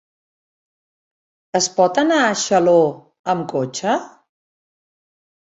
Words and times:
Es 1.59 1.67
pot 1.75 1.99
anar 2.03 2.17
a 2.23 2.33
Xaló 2.45 2.75
amb 3.35 3.47
cotxe? 3.53 3.95